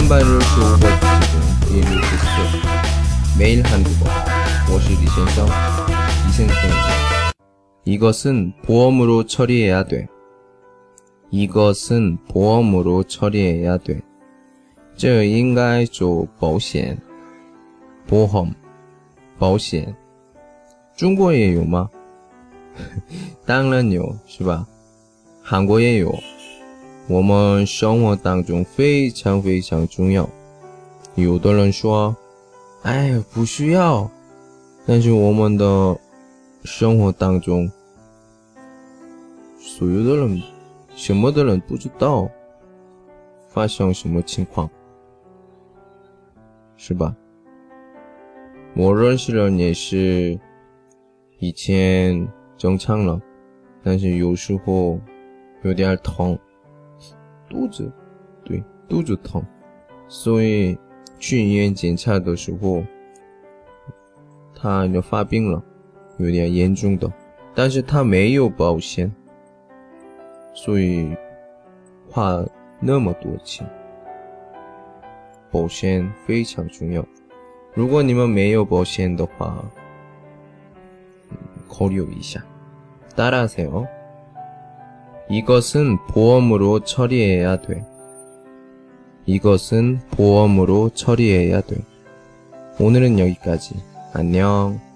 [0.00, 4.06] 한반을 교과지금 일루스 매일 한국어
[4.72, 5.46] 我是李先生
[6.28, 7.32] 이생생입니다.
[7.84, 10.08] 이것은 보험으로 처리해야 돼.
[11.30, 14.02] 이것은 보험으로 처리해야 돼.
[14.96, 16.98] 这应该做保险.
[18.08, 18.52] 보험,
[19.38, 19.94] 保险.
[20.96, 21.88] 中国也有吗？
[23.46, 24.66] 当然有，是吧？
[25.42, 26.12] 韩国也有。
[27.07, 30.29] 我们生活当中非常非常重要。
[31.15, 32.15] 有的人说
[32.83, 34.09] ：“哎，不需要。”
[34.87, 35.99] 但是我们的
[36.63, 37.69] 生活当中，
[39.59, 40.41] 所有的人，
[40.95, 42.29] 什么的人不知道
[43.49, 44.69] 发生什么情况，
[46.77, 47.15] 是吧？
[48.73, 50.39] 我认识人也是
[51.39, 53.21] 以前正常了，
[53.83, 54.97] 但是有时候
[55.63, 56.37] 有点疼。
[57.50, 57.90] 肚子，
[58.44, 59.42] 对，肚子疼，
[60.08, 60.76] 所以
[61.18, 62.84] 去医院检查的时候，
[64.54, 65.62] 他就发病了，
[66.18, 67.12] 有点严重的，
[67.54, 69.12] 但是他没有保险，
[70.54, 71.16] 所以
[72.10, 72.44] 花
[72.80, 73.66] 那么多钱。
[75.50, 77.06] 保险非常重要，
[77.72, 79.64] 如果你们没有保险的话，
[81.68, 82.42] 考虑一下。
[83.16, 83.86] 따라하세요
[85.31, 87.85] 이것은 보험으로 처리해야 돼.
[89.25, 91.77] 이것은 보험으로 처리해야 돼.
[92.79, 93.75] 오늘은 여기까지.
[94.13, 94.90] 안녕.